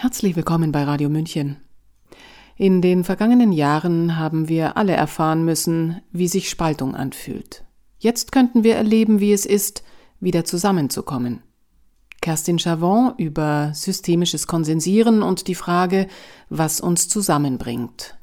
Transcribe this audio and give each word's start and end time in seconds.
Herzlich 0.00 0.36
willkommen 0.36 0.70
bei 0.70 0.84
Radio 0.84 1.08
München. 1.08 1.56
In 2.54 2.80
den 2.80 3.02
vergangenen 3.02 3.50
Jahren 3.50 4.16
haben 4.16 4.48
wir 4.48 4.76
alle 4.76 4.92
erfahren 4.92 5.44
müssen, 5.44 6.00
wie 6.12 6.28
sich 6.28 6.48
Spaltung 6.48 6.94
anfühlt. 6.94 7.64
Jetzt 7.98 8.30
könnten 8.30 8.62
wir 8.62 8.76
erleben, 8.76 9.18
wie 9.18 9.32
es 9.32 9.44
ist, 9.44 9.82
wieder 10.20 10.44
zusammenzukommen. 10.44 11.42
Kerstin 12.20 12.60
Chavon 12.60 13.14
über 13.16 13.72
systemisches 13.74 14.46
Konsensieren 14.46 15.24
und 15.24 15.48
die 15.48 15.56
Frage, 15.56 16.06
was 16.48 16.80
uns 16.80 17.08
zusammenbringt. 17.08 18.16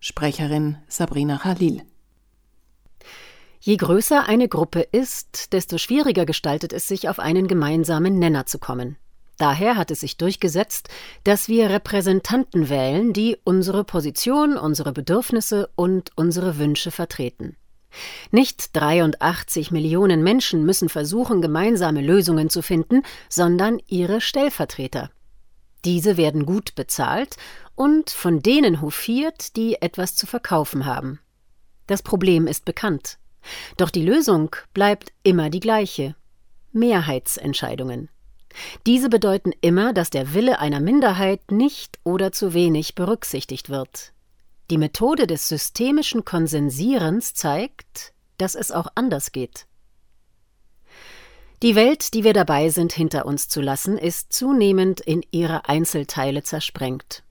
Sprecherin 0.00 0.78
Sabrina 0.88 1.38
Khalil. 1.38 1.84
Je 3.60 3.76
größer 3.76 4.26
eine 4.26 4.48
Gruppe 4.48 4.80
ist, 4.80 5.52
desto 5.52 5.78
schwieriger 5.78 6.26
gestaltet 6.26 6.72
es 6.72 6.88
sich, 6.88 7.08
auf 7.08 7.20
einen 7.20 7.46
gemeinsamen 7.46 8.18
Nenner 8.18 8.46
zu 8.46 8.58
kommen. 8.58 8.96
Daher 9.40 9.78
hat 9.78 9.90
es 9.90 10.00
sich 10.00 10.18
durchgesetzt, 10.18 10.90
dass 11.24 11.48
wir 11.48 11.70
Repräsentanten 11.70 12.68
wählen, 12.68 13.14
die 13.14 13.38
unsere 13.42 13.84
Position, 13.84 14.58
unsere 14.58 14.92
Bedürfnisse 14.92 15.70
und 15.76 16.10
unsere 16.14 16.58
Wünsche 16.58 16.90
vertreten. 16.90 17.56
Nicht 18.30 18.76
83 18.76 19.70
Millionen 19.70 20.22
Menschen 20.22 20.66
müssen 20.66 20.90
versuchen, 20.90 21.40
gemeinsame 21.40 22.02
Lösungen 22.02 22.50
zu 22.50 22.60
finden, 22.60 23.02
sondern 23.30 23.80
ihre 23.88 24.20
Stellvertreter. 24.20 25.10
Diese 25.86 26.18
werden 26.18 26.44
gut 26.44 26.74
bezahlt 26.74 27.38
und 27.74 28.10
von 28.10 28.42
denen 28.42 28.82
hofiert, 28.82 29.56
die 29.56 29.80
etwas 29.80 30.16
zu 30.16 30.26
verkaufen 30.26 30.84
haben. 30.84 31.18
Das 31.86 32.02
Problem 32.02 32.46
ist 32.46 32.66
bekannt. 32.66 33.16
Doch 33.78 33.88
die 33.88 34.04
Lösung 34.04 34.54
bleibt 34.74 35.14
immer 35.22 35.48
die 35.48 35.60
gleiche 35.60 36.14
Mehrheitsentscheidungen. 36.72 38.10
Diese 38.86 39.08
bedeuten 39.08 39.52
immer, 39.60 39.92
dass 39.92 40.10
der 40.10 40.34
Wille 40.34 40.58
einer 40.58 40.80
Minderheit 40.80 41.50
nicht 41.50 41.98
oder 42.04 42.32
zu 42.32 42.54
wenig 42.54 42.94
berücksichtigt 42.94 43.70
wird. 43.70 44.12
Die 44.70 44.78
Methode 44.78 45.26
des 45.26 45.48
systemischen 45.48 46.24
Konsensierens 46.24 47.34
zeigt, 47.34 48.12
dass 48.38 48.54
es 48.54 48.70
auch 48.70 48.88
anders 48.94 49.32
geht. 49.32 49.66
Die 51.62 51.74
Welt, 51.74 52.14
die 52.14 52.24
wir 52.24 52.32
dabei 52.32 52.70
sind, 52.70 52.92
hinter 52.92 53.26
uns 53.26 53.48
zu 53.48 53.60
lassen, 53.60 53.98
ist 53.98 54.32
zunehmend 54.32 55.00
in 55.00 55.22
ihre 55.30 55.68
Einzelteile 55.68 56.42
zersprengt. 56.42 57.22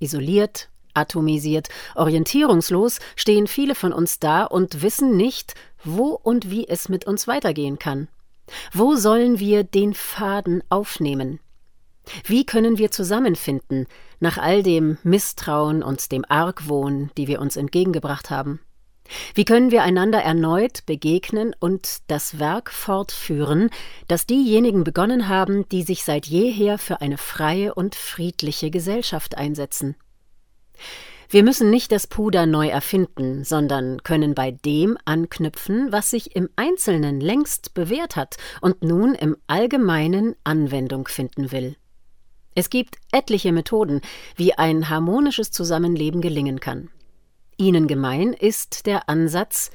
Isoliert, 0.00 0.70
atomisiert, 0.92 1.68
orientierungslos 1.94 2.98
stehen 3.14 3.46
viele 3.46 3.74
von 3.76 3.92
uns 3.92 4.18
da 4.18 4.44
und 4.44 4.82
wissen 4.82 5.16
nicht, 5.16 5.54
wo 5.84 6.08
und 6.08 6.50
wie 6.50 6.66
es 6.66 6.88
mit 6.88 7.06
uns 7.06 7.28
weitergehen 7.28 7.78
kann. 7.78 8.08
Wo 8.72 8.96
sollen 8.96 9.38
wir 9.38 9.64
den 9.64 9.94
Faden 9.94 10.62
aufnehmen? 10.68 11.40
Wie 12.24 12.46
können 12.46 12.78
wir 12.78 12.90
zusammenfinden 12.90 13.86
nach 14.20 14.38
all 14.38 14.62
dem 14.62 14.98
Misstrauen 15.02 15.82
und 15.82 16.12
dem 16.12 16.24
Argwohn, 16.28 17.10
die 17.16 17.26
wir 17.26 17.40
uns 17.40 17.56
entgegengebracht 17.56 18.30
haben? 18.30 18.60
Wie 19.34 19.44
können 19.44 19.70
wir 19.70 19.82
einander 19.82 20.20
erneut 20.20 20.84
begegnen 20.86 21.54
und 21.58 21.98
das 22.08 22.38
Werk 22.38 22.72
fortführen, 22.72 23.70
das 24.08 24.26
diejenigen 24.26 24.84
begonnen 24.84 25.28
haben, 25.28 25.68
die 25.68 25.82
sich 25.82 26.04
seit 26.04 26.26
jeher 26.26 26.78
für 26.78 27.00
eine 27.00 27.18
freie 27.18 27.74
und 27.74 27.94
friedliche 27.94 28.70
Gesellschaft 28.70 29.36
einsetzen? 29.36 29.96
Wir 31.28 31.42
müssen 31.42 31.70
nicht 31.70 31.90
das 31.90 32.06
Puder 32.06 32.46
neu 32.46 32.68
erfinden, 32.68 33.42
sondern 33.42 34.02
können 34.04 34.34
bei 34.34 34.52
dem 34.52 34.96
anknüpfen, 35.04 35.90
was 35.90 36.10
sich 36.10 36.36
im 36.36 36.48
Einzelnen 36.54 37.20
längst 37.20 37.74
bewährt 37.74 38.14
hat 38.14 38.36
und 38.60 38.82
nun 38.82 39.14
im 39.14 39.36
Allgemeinen 39.48 40.36
Anwendung 40.44 41.08
finden 41.08 41.50
will. 41.50 41.76
Es 42.54 42.70
gibt 42.70 42.96
etliche 43.12 43.52
Methoden, 43.52 44.00
wie 44.36 44.54
ein 44.54 44.88
harmonisches 44.88 45.50
Zusammenleben 45.50 46.20
gelingen 46.20 46.60
kann. 46.60 46.90
Ihnen 47.58 47.86
gemein 47.86 48.32
ist 48.32 48.86
der 48.86 49.08
Ansatz, 49.08 49.70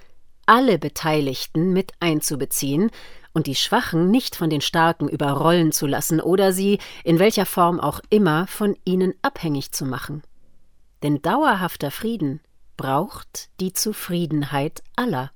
alle 0.46 0.80
Beteiligten 0.80 1.74
mit 1.74 1.92
einzubeziehen 2.00 2.92
und 3.34 3.48
die 3.48 3.56
Schwachen 3.56 4.10
nicht 4.10 4.36
von 4.36 4.50
den 4.50 4.62
Starken 4.62 5.08
überrollen 5.10 5.72
zu 5.72 5.86
lassen 5.86 6.22
oder 6.22 6.54
sie, 6.54 6.80
in 7.04 7.20
welcher 7.20 7.46
Form 7.46 7.80
auch 7.80 8.02
immer, 8.10 8.48
von 8.48 8.76
ihnen 8.84 9.14
abhängig 9.22 9.72
zu 9.72 9.86
machen. 9.86 10.24
Denn 11.04 11.22
dauerhafter 11.22 11.92
Frieden 11.92 12.42
braucht 12.78 13.50
die 13.60 13.74
Zufriedenheit 13.74 14.84
aller. 14.96 15.32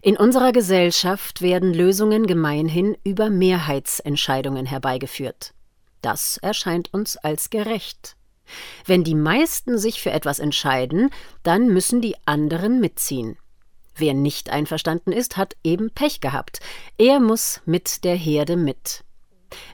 In 0.00 0.16
unserer 0.16 0.52
Gesellschaft 0.52 1.42
werden 1.42 1.72
Lösungen 1.72 2.26
gemeinhin 2.26 2.96
über 3.04 3.30
Mehrheitsentscheidungen 3.30 4.66
herbeigeführt. 4.66 5.54
Das 6.00 6.38
erscheint 6.38 6.92
uns 6.92 7.16
als 7.16 7.50
gerecht. 7.50 8.16
Wenn 8.84 9.04
die 9.04 9.14
meisten 9.14 9.78
sich 9.78 10.02
für 10.02 10.10
etwas 10.10 10.40
entscheiden, 10.40 11.10
dann 11.42 11.68
müssen 11.68 12.00
die 12.00 12.16
anderen 12.26 12.80
mitziehen. 12.80 13.38
Wer 13.94 14.14
nicht 14.14 14.50
einverstanden 14.50 15.12
ist, 15.12 15.36
hat 15.36 15.56
eben 15.62 15.90
Pech 15.90 16.20
gehabt. 16.20 16.60
Er 16.98 17.20
muss 17.20 17.60
mit 17.66 18.04
der 18.04 18.16
Herde 18.16 18.56
mit. 18.56 19.04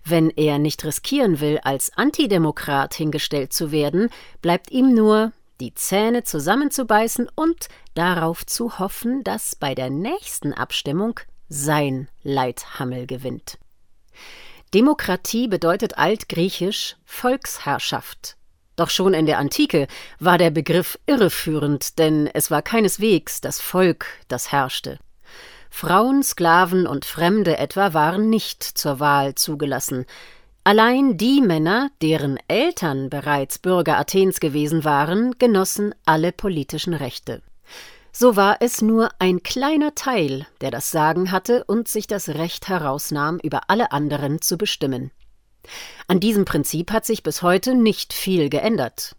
Wenn 0.04 0.30
er 0.30 0.58
nicht 0.58 0.84
riskieren 0.84 1.40
will, 1.40 1.58
als 1.62 1.92
Antidemokrat 1.96 2.94
hingestellt 2.94 3.52
zu 3.52 3.72
werden, 3.72 4.10
bleibt 4.42 4.70
ihm 4.70 4.94
nur, 4.94 5.32
die 5.60 5.74
Zähne 5.74 6.22
zusammenzubeißen 6.22 7.28
und 7.34 7.68
darauf 7.94 8.46
zu 8.46 8.78
hoffen, 8.78 9.24
dass 9.24 9.56
bei 9.56 9.74
der 9.74 9.90
nächsten 9.90 10.52
Abstimmung 10.52 11.20
sein 11.48 12.08
Leithammel 12.22 13.06
gewinnt. 13.06 13.58
Demokratie 14.74 15.48
bedeutet 15.48 15.96
altgriechisch 15.96 16.96
Volksherrschaft. 17.04 18.36
Doch 18.76 18.90
schon 18.90 19.14
in 19.14 19.26
der 19.26 19.38
Antike 19.38 19.88
war 20.20 20.38
der 20.38 20.50
Begriff 20.50 20.98
irreführend, 21.06 21.98
denn 21.98 22.28
es 22.28 22.50
war 22.50 22.62
keineswegs 22.62 23.40
das 23.40 23.60
Volk, 23.60 24.06
das 24.28 24.52
herrschte. 24.52 24.98
Frauen, 25.70 26.22
Sklaven 26.22 26.86
und 26.86 27.04
Fremde 27.04 27.58
etwa 27.58 27.94
waren 27.94 28.30
nicht 28.30 28.62
zur 28.62 29.00
Wahl 29.00 29.34
zugelassen. 29.34 30.06
Allein 30.64 31.16
die 31.16 31.40
Männer, 31.40 31.90
deren 32.02 32.38
Eltern 32.48 33.08
bereits 33.10 33.58
Bürger 33.58 33.98
Athens 33.98 34.40
gewesen 34.40 34.84
waren, 34.84 35.38
genossen 35.38 35.94
alle 36.04 36.32
politischen 36.32 36.94
Rechte. 36.94 37.42
So 38.12 38.36
war 38.36 38.56
es 38.60 38.82
nur 38.82 39.10
ein 39.18 39.42
kleiner 39.42 39.94
Teil, 39.94 40.46
der 40.60 40.70
das 40.70 40.90
Sagen 40.90 41.30
hatte 41.30 41.64
und 41.64 41.88
sich 41.88 42.06
das 42.06 42.28
Recht 42.30 42.68
herausnahm, 42.68 43.38
über 43.42 43.70
alle 43.70 43.92
anderen 43.92 44.42
zu 44.42 44.58
bestimmen. 44.58 45.10
An 46.06 46.20
diesem 46.20 46.44
Prinzip 46.44 46.90
hat 46.90 47.06
sich 47.06 47.22
bis 47.22 47.42
heute 47.42 47.74
nicht 47.74 48.12
viel 48.12 48.48
geändert. 48.48 49.14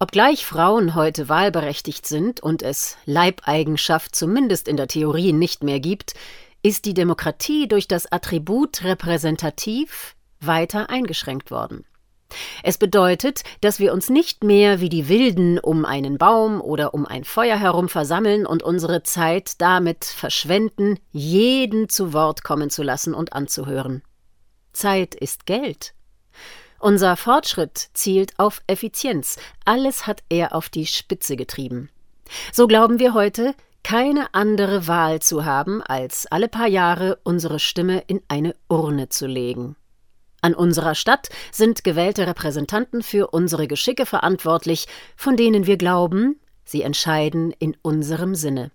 Obgleich 0.00 0.46
Frauen 0.46 0.94
heute 0.94 1.28
wahlberechtigt 1.28 2.06
sind 2.06 2.40
und 2.40 2.62
es 2.62 2.96
Leibeigenschaft 3.04 4.14
zumindest 4.14 4.68
in 4.68 4.76
der 4.76 4.86
Theorie 4.86 5.32
nicht 5.32 5.64
mehr 5.64 5.80
gibt, 5.80 6.14
ist 6.62 6.84
die 6.84 6.94
Demokratie 6.94 7.66
durch 7.66 7.88
das 7.88 8.10
Attribut 8.10 8.84
repräsentativ 8.84 10.14
weiter 10.40 10.88
eingeschränkt 10.88 11.50
worden. 11.50 11.84
Es 12.62 12.78
bedeutet, 12.78 13.42
dass 13.60 13.80
wir 13.80 13.92
uns 13.92 14.08
nicht 14.08 14.44
mehr 14.44 14.80
wie 14.80 14.88
die 14.88 15.08
Wilden 15.08 15.58
um 15.58 15.84
einen 15.84 16.16
Baum 16.16 16.60
oder 16.60 16.94
um 16.94 17.04
ein 17.04 17.24
Feuer 17.24 17.56
herum 17.56 17.88
versammeln 17.88 18.46
und 18.46 18.62
unsere 18.62 19.02
Zeit 19.02 19.60
damit 19.60 20.04
verschwenden, 20.04 21.00
jeden 21.10 21.88
zu 21.88 22.12
Wort 22.12 22.44
kommen 22.44 22.70
zu 22.70 22.84
lassen 22.84 23.14
und 23.14 23.32
anzuhören. 23.32 24.02
Zeit 24.72 25.16
ist 25.16 25.44
Geld. 25.46 25.94
Unser 26.80 27.16
Fortschritt 27.16 27.90
zielt 27.94 28.38
auf 28.38 28.62
Effizienz. 28.68 29.36
Alles 29.64 30.06
hat 30.06 30.22
er 30.28 30.54
auf 30.54 30.68
die 30.68 30.86
Spitze 30.86 31.36
getrieben. 31.36 31.90
So 32.52 32.66
glauben 32.68 32.98
wir 32.98 33.14
heute, 33.14 33.54
keine 33.82 34.32
andere 34.34 34.86
Wahl 34.86 35.20
zu 35.20 35.44
haben, 35.44 35.82
als 35.82 36.26
alle 36.26 36.48
paar 36.48 36.68
Jahre 36.68 37.18
unsere 37.24 37.58
Stimme 37.58 38.04
in 38.06 38.20
eine 38.28 38.54
Urne 38.68 39.08
zu 39.08 39.26
legen. 39.26 39.76
An 40.40 40.54
unserer 40.54 40.94
Stadt 40.94 41.30
sind 41.50 41.82
gewählte 41.82 42.26
Repräsentanten 42.26 43.02
für 43.02 43.28
unsere 43.28 43.66
Geschicke 43.66 44.06
verantwortlich, 44.06 44.86
von 45.16 45.36
denen 45.36 45.66
wir 45.66 45.78
glauben, 45.78 46.38
sie 46.64 46.82
entscheiden 46.82 47.52
in 47.58 47.76
unserem 47.82 48.36
Sinne. 48.36 48.70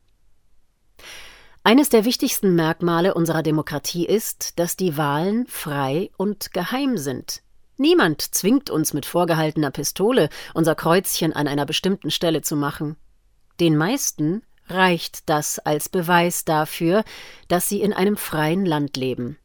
Eines 1.64 1.88
der 1.88 2.04
wichtigsten 2.04 2.56
Merkmale 2.56 3.14
unserer 3.14 3.44
Demokratie 3.44 4.06
ist, 4.06 4.60
dass 4.60 4.76
die 4.76 4.98
Wahlen 4.98 5.48
frei 5.48 6.10
und 6.18 6.52
geheim 6.52 6.98
sind. 6.98 7.42
Niemand 7.84 8.22
zwingt 8.22 8.70
uns 8.70 8.94
mit 8.94 9.06
vorgehaltener 9.06 9.70
Pistole, 9.70 10.30
unser 10.54 10.74
Kreuzchen 10.74 11.34
an 11.34 11.50
einer 11.50 11.66
bestimmten 11.66 12.12
Stelle 12.12 12.42
zu 12.42 12.56
machen. 12.56 12.96
Den 13.60 13.76
meisten 13.76 14.42
reicht 14.68 15.28
das 15.28 15.60
als 15.60 15.90
Beweis 15.90 16.46
dafür, 16.46 17.04
dass 17.50 17.68
sie 17.68 17.82
in 17.82 17.92
einem 17.92 18.16
freien 18.16 18.66
Land 18.66 18.96
leben. 18.96 19.38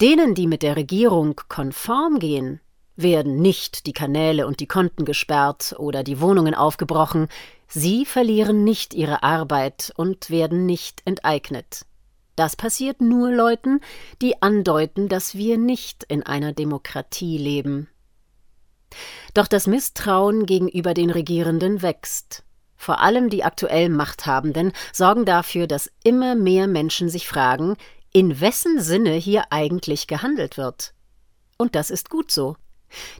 Denen, 0.00 0.34
die 0.34 0.48
mit 0.48 0.64
der 0.64 0.74
Regierung 0.74 1.40
konform 1.48 2.18
gehen, 2.18 2.60
werden 2.96 3.40
nicht 3.40 3.86
die 3.86 3.92
Kanäle 3.92 4.48
und 4.48 4.58
die 4.58 4.66
Konten 4.66 5.04
gesperrt 5.04 5.76
oder 5.78 6.02
die 6.02 6.20
Wohnungen 6.20 6.56
aufgebrochen, 6.56 7.28
sie 7.68 8.04
verlieren 8.04 8.64
nicht 8.64 8.94
ihre 8.94 9.22
Arbeit 9.22 9.92
und 9.94 10.28
werden 10.28 10.66
nicht 10.66 11.02
enteignet. 11.04 11.86
Das 12.36 12.56
passiert 12.56 13.00
nur 13.00 13.30
Leuten, 13.30 13.80
die 14.20 14.42
andeuten, 14.42 15.08
dass 15.08 15.34
wir 15.34 15.58
nicht 15.58 16.04
in 16.04 16.22
einer 16.22 16.52
Demokratie 16.52 17.38
leben. 17.38 17.88
Doch 19.34 19.46
das 19.46 19.66
Misstrauen 19.66 20.46
gegenüber 20.46 20.94
den 20.94 21.10
Regierenden 21.10 21.82
wächst. 21.82 22.44
Vor 22.76 23.00
allem 23.00 23.30
die 23.30 23.44
aktuell 23.44 23.88
Machthabenden 23.88 24.72
sorgen 24.92 25.24
dafür, 25.24 25.66
dass 25.66 25.90
immer 26.02 26.34
mehr 26.34 26.66
Menschen 26.66 27.08
sich 27.08 27.26
fragen, 27.26 27.76
in 28.12 28.40
wessen 28.40 28.80
Sinne 28.80 29.14
hier 29.14 29.44
eigentlich 29.50 30.06
gehandelt 30.06 30.56
wird. 30.56 30.92
Und 31.56 31.74
das 31.74 31.90
ist 31.90 32.10
gut 32.10 32.30
so. 32.30 32.56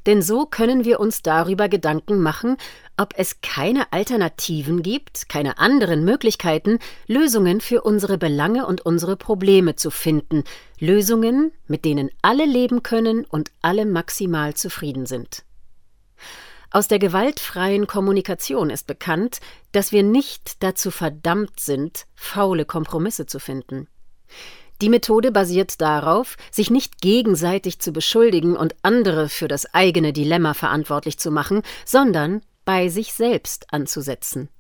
Denn 0.07 0.23
so 0.23 0.47
können 0.47 0.85
wir 0.85 1.01
uns 1.01 1.23
darüber 1.23 1.69
Gedanken 1.69 2.21
machen, 2.21 2.57
ob 2.97 3.15
es 3.17 3.41
keine 3.41 3.93
Alternativen 3.93 4.83
gibt, 4.83 5.29
keine 5.29 5.59
anderen 5.59 6.05
Möglichkeiten, 6.05 6.79
Lösungen 7.07 7.61
für 7.61 7.83
unsere 7.83 8.19
Belange 8.19 8.67
und 8.67 8.87
unsere 8.87 9.17
Probleme 9.17 9.75
zu 9.75 9.91
finden, 9.91 10.45
Lösungen, 10.79 11.53
mit 11.67 11.85
denen 11.85 12.11
alle 12.23 12.45
leben 12.45 12.83
können 12.83 13.25
und 13.25 13.51
alle 13.63 13.87
maximal 13.87 14.55
zufrieden 14.55 15.07
sind. 15.07 15.45
Aus 16.71 16.89
der 16.89 16.99
gewaltfreien 16.99 17.87
Kommunikation 17.87 18.69
ist 18.69 18.89
bekannt, 18.89 19.39
dass 19.71 19.93
wir 19.93 20.03
nicht 20.03 20.63
dazu 20.65 20.91
verdammt 20.91 21.61
sind, 21.61 22.07
faule 22.17 22.65
Kompromisse 22.65 23.27
zu 23.27 23.39
finden. 23.39 23.87
Die 24.85 24.91
Methode 24.91 25.33
basiert 25.33 25.81
darauf, 25.81 26.37
sich 26.51 26.71
nicht 26.71 27.01
gegenseitig 27.01 27.79
zu 27.79 27.91
beschuldigen 27.91 28.55
und 28.55 28.75
andere 28.83 29.31
für 29.31 29.49
das 29.49 29.73
eigene 29.73 30.13
Dilemma 30.13 30.53
verantwortlich 30.53 31.19
zu 31.19 31.31
machen, 31.31 31.63
sondern 31.87 32.43
bei 32.67 32.91
sich 32.91 33.15
selbst 33.15 33.73
anzusetzen. 33.73 34.51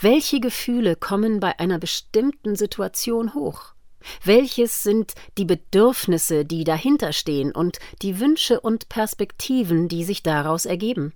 Welche 0.00 0.38
Gefühle 0.38 0.94
kommen 0.94 1.40
bei 1.40 1.58
einer 1.58 1.80
bestimmten 1.80 2.54
Situation 2.54 3.34
hoch? 3.34 3.74
Welches 4.22 4.84
sind 4.84 5.14
die 5.38 5.44
Bedürfnisse, 5.44 6.44
die 6.44 6.62
dahinter 6.62 7.12
stehen 7.12 7.50
und 7.50 7.80
die 8.00 8.20
Wünsche 8.20 8.60
und 8.60 8.88
Perspektiven, 8.88 9.88
die 9.88 10.04
sich 10.04 10.22
daraus 10.22 10.66
ergeben? 10.66 11.14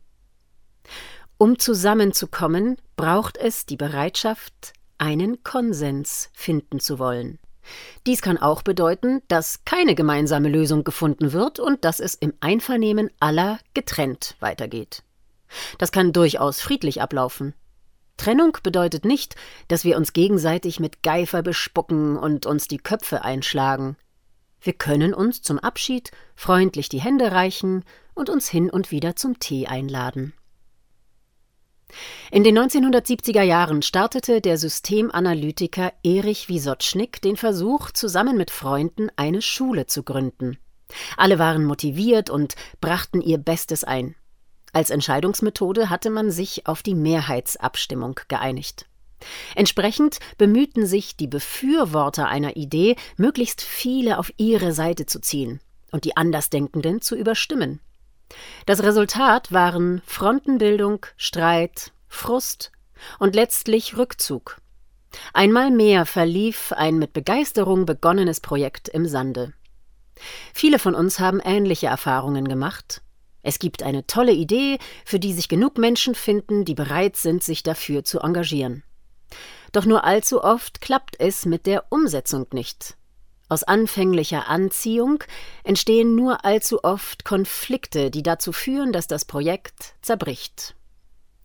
Um 1.38 1.60
zusammenzukommen, 1.60 2.76
braucht 2.96 3.36
es 3.36 3.66
die 3.66 3.76
Bereitschaft, 3.76 4.72
einen 4.98 5.44
Konsens 5.44 6.28
finden 6.32 6.80
zu 6.80 6.98
wollen. 6.98 7.38
Dies 8.06 8.22
kann 8.22 8.38
auch 8.38 8.62
bedeuten, 8.62 9.22
dass 9.28 9.64
keine 9.64 9.94
gemeinsame 9.94 10.48
Lösung 10.48 10.84
gefunden 10.84 11.32
wird 11.32 11.60
und 11.60 11.84
dass 11.84 12.00
es 12.00 12.14
im 12.14 12.34
Einvernehmen 12.40 13.10
aller 13.20 13.58
getrennt 13.74 14.36
weitergeht. 14.40 15.02
Das 15.78 15.92
kann 15.92 16.12
durchaus 16.12 16.60
friedlich 16.60 17.00
ablaufen. 17.02 17.54
Trennung 18.16 18.56
bedeutet 18.62 19.04
nicht, 19.04 19.36
dass 19.68 19.84
wir 19.84 19.96
uns 19.96 20.12
gegenseitig 20.12 20.80
mit 20.80 21.02
Geifer 21.02 21.42
bespucken 21.42 22.16
und 22.16 22.46
uns 22.46 22.68
die 22.68 22.78
Köpfe 22.78 23.24
einschlagen. 23.24 23.96
Wir 24.60 24.74
können 24.74 25.12
uns 25.12 25.42
zum 25.42 25.58
Abschied 25.58 26.12
freundlich 26.36 26.88
die 26.88 27.00
Hände 27.00 27.32
reichen 27.32 27.84
und 28.14 28.30
uns 28.30 28.48
hin 28.48 28.70
und 28.70 28.90
wieder 28.90 29.16
zum 29.16 29.40
Tee 29.40 29.66
einladen. 29.66 30.34
In 32.30 32.44
den 32.44 32.58
1970er 32.58 33.42
Jahren 33.42 33.82
startete 33.82 34.40
der 34.40 34.58
Systemanalytiker 34.58 35.92
Erich 36.02 36.48
Wisotschnik 36.48 37.20
den 37.22 37.36
Versuch, 37.36 37.90
zusammen 37.90 38.36
mit 38.36 38.50
Freunden 38.50 39.08
eine 39.16 39.42
Schule 39.42 39.86
zu 39.86 40.02
gründen. 40.02 40.58
Alle 41.16 41.38
waren 41.38 41.64
motiviert 41.64 42.30
und 42.30 42.54
brachten 42.80 43.20
ihr 43.20 43.38
Bestes 43.38 43.84
ein. 43.84 44.14
Als 44.72 44.90
Entscheidungsmethode 44.90 45.90
hatte 45.90 46.10
man 46.10 46.30
sich 46.30 46.66
auf 46.66 46.82
die 46.82 46.94
Mehrheitsabstimmung 46.94 48.18
geeinigt. 48.28 48.86
Entsprechend 49.54 50.18
bemühten 50.38 50.86
sich 50.86 51.16
die 51.16 51.28
Befürworter 51.28 52.28
einer 52.28 52.56
Idee, 52.56 52.96
möglichst 53.16 53.60
viele 53.60 54.18
auf 54.18 54.32
ihre 54.36 54.72
Seite 54.72 55.06
zu 55.06 55.20
ziehen 55.20 55.60
und 55.92 56.04
die 56.04 56.16
Andersdenkenden 56.16 57.00
zu 57.00 57.16
überstimmen. 57.16 57.80
Das 58.66 58.82
Resultat 58.82 59.52
waren 59.52 60.02
Frontenbildung, 60.06 61.06
Streit, 61.16 61.92
Frust 62.08 62.72
und 63.18 63.34
letztlich 63.34 63.96
Rückzug. 63.96 64.60
Einmal 65.32 65.70
mehr 65.70 66.06
verlief 66.06 66.72
ein 66.72 66.98
mit 66.98 67.12
Begeisterung 67.12 67.86
begonnenes 67.86 68.40
Projekt 68.40 68.88
im 68.88 69.06
Sande. 69.06 69.52
Viele 70.54 70.78
von 70.78 70.94
uns 70.94 71.20
haben 71.20 71.40
ähnliche 71.40 71.88
Erfahrungen 71.88 72.48
gemacht. 72.48 73.02
Es 73.42 73.58
gibt 73.58 73.82
eine 73.82 74.06
tolle 74.06 74.32
Idee, 74.32 74.78
für 75.04 75.18
die 75.18 75.32
sich 75.32 75.48
genug 75.48 75.76
Menschen 75.76 76.14
finden, 76.14 76.64
die 76.64 76.74
bereit 76.74 77.16
sind, 77.16 77.42
sich 77.42 77.62
dafür 77.62 78.04
zu 78.04 78.20
engagieren. 78.20 78.84
Doch 79.72 79.84
nur 79.84 80.04
allzu 80.04 80.44
oft 80.44 80.80
klappt 80.80 81.18
es 81.18 81.46
mit 81.46 81.66
der 81.66 81.86
Umsetzung 81.90 82.46
nicht. 82.52 82.96
Aus 83.52 83.64
anfänglicher 83.64 84.48
Anziehung 84.48 85.22
entstehen 85.62 86.14
nur 86.14 86.46
allzu 86.46 86.84
oft 86.84 87.26
Konflikte, 87.26 88.10
die 88.10 88.22
dazu 88.22 88.50
führen, 88.50 88.94
dass 88.94 89.08
das 89.08 89.26
Projekt 89.26 89.92
zerbricht. 90.00 90.74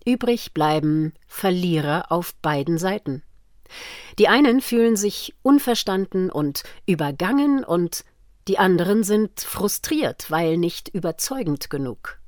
Übrig 0.05 0.53
bleiben 0.53 1.11
Verlierer 1.27 2.09
auf 2.09 2.33
beiden 2.35 2.77
Seiten. 2.77 3.23
Die 4.19 4.29
einen 4.29 4.61
fühlen 4.61 4.95
sich 4.95 5.35
unverstanden 5.41 6.31
und 6.31 6.63
übergangen 6.85 7.65
und 7.65 8.05
die 8.47 8.57
anderen 8.57 9.03
sind 9.03 9.41
frustriert, 9.41 10.31
weil 10.31 10.55
nicht 10.55 10.87
überzeugend 10.87 11.69
genug. 11.69 12.19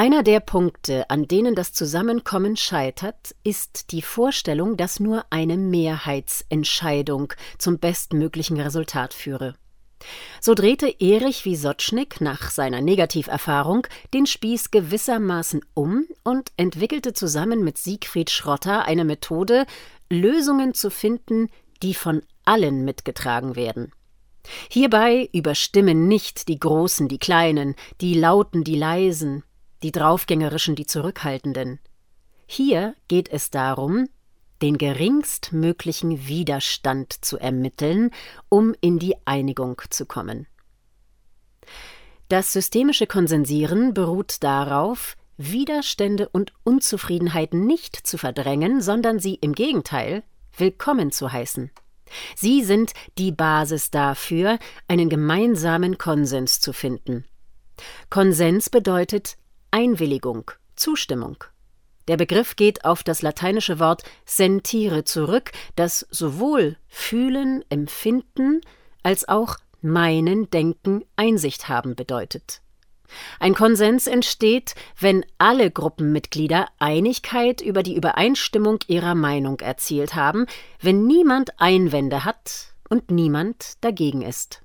Einer 0.00 0.22
der 0.22 0.40
Punkte, 0.40 1.10
an 1.10 1.28
denen 1.28 1.54
das 1.54 1.74
Zusammenkommen 1.74 2.56
scheitert, 2.56 3.34
ist 3.44 3.92
die 3.92 4.00
Vorstellung, 4.00 4.78
dass 4.78 4.98
nur 4.98 5.26
eine 5.28 5.58
Mehrheitsentscheidung 5.58 7.34
zum 7.58 7.78
bestmöglichen 7.78 8.58
Resultat 8.58 9.12
führe. 9.12 9.56
So 10.40 10.54
drehte 10.54 10.88
Erich 11.00 11.44
Wisotschnik 11.44 12.22
nach 12.22 12.50
seiner 12.50 12.80
Negativerfahrung 12.80 13.86
den 14.14 14.24
Spieß 14.24 14.70
gewissermaßen 14.70 15.60
um 15.74 16.06
und 16.24 16.50
entwickelte 16.56 17.12
zusammen 17.12 17.62
mit 17.62 17.76
Siegfried 17.76 18.30
Schrotter 18.30 18.86
eine 18.86 19.04
Methode, 19.04 19.66
Lösungen 20.08 20.72
zu 20.72 20.90
finden, 20.90 21.48
die 21.82 21.92
von 21.92 22.22
allen 22.46 22.86
mitgetragen 22.86 23.54
werden. 23.54 23.92
Hierbei 24.70 25.28
überstimmen 25.34 26.08
nicht 26.08 26.48
die 26.48 26.58
Großen 26.58 27.06
die 27.06 27.18
Kleinen, 27.18 27.74
die 28.00 28.14
Lauten 28.14 28.64
die 28.64 28.76
Leisen, 28.76 29.44
die 29.82 29.92
Draufgängerischen 29.92 30.74
die 30.74 30.86
Zurückhaltenden. 30.86 31.78
Hier 32.46 32.94
geht 33.08 33.28
es 33.28 33.50
darum, 33.50 34.08
den 34.62 34.76
geringstmöglichen 34.76 36.26
Widerstand 36.26 37.24
zu 37.24 37.38
ermitteln, 37.38 38.10
um 38.48 38.74
in 38.80 38.98
die 38.98 39.14
Einigung 39.24 39.80
zu 39.90 40.06
kommen. 40.06 40.46
Das 42.28 42.52
systemische 42.52 43.06
Konsensieren 43.06 43.94
beruht 43.94 44.42
darauf, 44.42 45.16
Widerstände 45.36 46.28
und 46.28 46.52
Unzufriedenheiten 46.64 47.66
nicht 47.66 47.96
zu 47.96 48.18
verdrängen, 48.18 48.82
sondern 48.82 49.18
sie 49.18 49.36
im 49.36 49.54
Gegenteil 49.54 50.22
willkommen 50.56 51.12
zu 51.12 51.32
heißen. 51.32 51.70
Sie 52.36 52.62
sind 52.62 52.92
die 53.16 53.32
Basis 53.32 53.90
dafür, 53.90 54.58
einen 54.88 55.08
gemeinsamen 55.08 55.96
Konsens 55.96 56.60
zu 56.60 56.72
finden. 56.72 57.24
Konsens 58.10 58.68
bedeutet 58.68 59.38
Einwilligung, 59.70 60.50
Zustimmung. 60.76 61.44
Der 62.08 62.16
Begriff 62.16 62.56
geht 62.56 62.84
auf 62.84 63.04
das 63.04 63.22
lateinische 63.22 63.78
Wort 63.78 64.02
sentire 64.24 65.04
zurück, 65.04 65.52
das 65.76 66.06
sowohl 66.10 66.76
fühlen, 66.88 67.64
empfinden 67.68 68.60
als 69.02 69.28
auch 69.28 69.56
meinen, 69.80 70.50
denken, 70.50 71.04
Einsicht 71.16 71.68
haben 71.68 71.94
bedeutet. 71.94 72.62
Ein 73.38 73.54
Konsens 73.54 74.06
entsteht, 74.06 74.74
wenn 74.98 75.24
alle 75.38 75.70
Gruppenmitglieder 75.70 76.66
Einigkeit 76.78 77.60
über 77.60 77.82
die 77.82 77.96
Übereinstimmung 77.96 78.78
ihrer 78.86 79.14
Meinung 79.14 79.60
erzielt 79.60 80.14
haben, 80.14 80.46
wenn 80.80 81.06
niemand 81.06 81.60
Einwände 81.60 82.24
hat 82.24 82.74
und 82.88 83.10
niemand 83.10 83.82
dagegen 83.84 84.22
ist. 84.22 84.62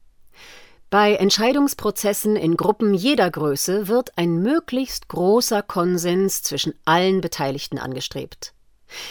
Bei 0.98 1.16
Entscheidungsprozessen 1.16 2.38
in 2.38 2.56
Gruppen 2.56 2.94
jeder 2.94 3.30
Größe 3.30 3.90
wird 3.90 4.18
ein 4.18 4.42
möglichst 4.42 5.10
großer 5.10 5.62
Konsens 5.62 6.42
zwischen 6.42 6.74
allen 6.86 7.20
Beteiligten 7.20 7.80
angestrebt. 7.80 8.54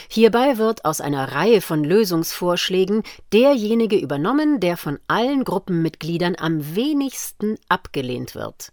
Hierbei 0.09 0.57
wird 0.57 0.87
aus 0.87 1.03
einer 1.03 1.33
Reihe 1.33 1.61
von 1.61 1.85
Lösungsvorschlägen 1.85 3.03
derjenige 3.35 3.97
übernommen, 3.99 4.61
der 4.61 4.79
von 4.79 4.99
allen 5.09 5.45
Gruppenmitgliedern 5.45 6.37
am 6.39 6.75
wenigsten 6.75 7.59
abgelehnt 7.69 8.35
wird. 8.35 8.73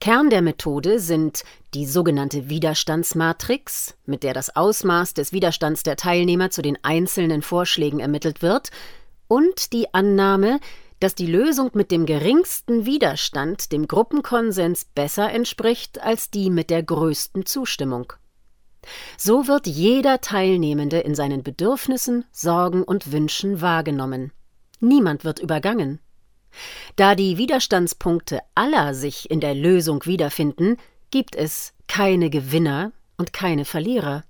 Kern 0.00 0.30
der 0.30 0.40
Methode 0.40 1.00
sind 1.00 1.44
die 1.74 1.84
sogenannte 1.84 2.48
Widerstandsmatrix, 2.48 3.94
mit 4.06 4.22
der 4.22 4.32
das 4.32 4.56
Ausmaß 4.56 5.12
des 5.12 5.32
Widerstands 5.32 5.82
der 5.82 5.96
Teilnehmer 5.96 6.48
zu 6.48 6.62
den 6.62 6.78
einzelnen 6.82 7.42
Vorschlägen 7.42 8.00
ermittelt 8.00 8.40
wird, 8.40 8.70
und 9.28 9.72
die 9.72 9.92
Annahme, 9.92 10.60
dass 11.00 11.14
die 11.14 11.26
Lösung 11.26 11.70
mit 11.74 11.90
dem 11.90 12.06
geringsten 12.06 12.86
Widerstand 12.86 13.72
dem 13.72 13.86
Gruppenkonsens 13.86 14.86
besser 14.86 15.30
entspricht 15.30 16.00
als 16.00 16.30
die 16.30 16.50
mit 16.50 16.70
der 16.70 16.82
größten 16.82 17.46
Zustimmung. 17.46 18.12
So 19.18 19.48
wird 19.48 19.66
jeder 19.66 20.20
Teilnehmende 20.20 21.00
in 21.00 21.14
seinen 21.14 21.42
Bedürfnissen, 21.42 22.24
Sorgen 22.32 22.82
und 22.82 23.12
Wünschen 23.12 23.60
wahrgenommen. 23.60 24.32
Niemand 24.80 25.24
wird 25.24 25.38
übergangen. 25.38 26.00
Da 26.96 27.14
die 27.14 27.36
Widerstandspunkte 27.36 28.40
aller 28.54 28.94
sich 28.94 29.30
in 29.30 29.40
der 29.40 29.54
Lösung 29.54 30.06
wiederfinden, 30.06 30.76
gibt 31.10 31.36
es 31.36 31.74
keine 31.88 32.30
Gewinner 32.30 32.92
und 33.16 33.32
keine 33.32 33.64
Verlierer. 33.64 34.24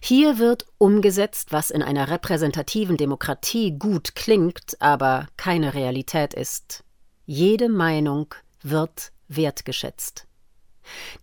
Hier 0.00 0.38
wird 0.38 0.66
umgesetzt, 0.78 1.52
was 1.52 1.70
in 1.70 1.82
einer 1.82 2.08
repräsentativen 2.08 2.96
Demokratie 2.96 3.78
gut 3.78 4.14
klingt, 4.14 4.80
aber 4.80 5.28
keine 5.36 5.74
Realität 5.74 6.34
ist. 6.34 6.84
Jede 7.26 7.68
Meinung 7.68 8.34
wird 8.62 9.12
wertgeschätzt. 9.28 10.26